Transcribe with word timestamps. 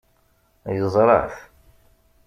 Yeẓra-t. 0.75 1.33